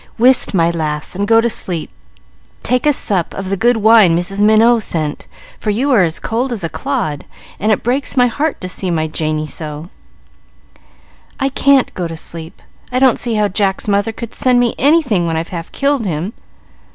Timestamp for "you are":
5.69-6.01